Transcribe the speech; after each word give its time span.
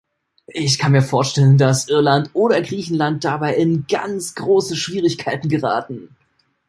Ich 0.47 0.79
kann 0.79 0.93
mir 0.93 1.03
vorstellen, 1.03 1.59
dass 1.59 1.87
Irland 1.87 2.31
oder 2.33 2.59
Griechenland 2.63 3.23
dabei 3.23 3.53
in 3.57 3.85
ganz 3.87 4.33
große 4.33 4.75
Schwierigkeiten 4.75 5.47
geraten. 5.47 6.15